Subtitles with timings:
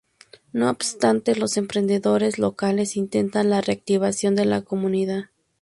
[0.51, 5.25] No obstante los emprendedores locales intentan la reactivación de la comunidad.